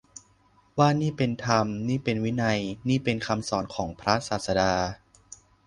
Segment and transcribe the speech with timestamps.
[0.77, 4.73] ว่า นี้เป็นธรรม นี้เป็นวินัย นี้เป็นคำสอนของพระศาสดา